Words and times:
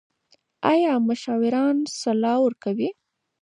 ایا 0.71 0.93
مشاوران 1.09 1.75
سلا 2.01 2.33
ورکوي؟ 2.43 2.89